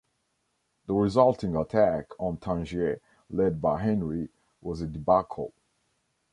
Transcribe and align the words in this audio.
The 0.87 0.95
resulting 0.95 1.55
attack 1.55 2.07
on 2.17 2.37
Tangier, 2.37 3.01
led 3.29 3.61
by 3.61 3.83
Henry, 3.83 4.29
was 4.59 4.81
a 4.81 4.87
debacle. 4.87 5.53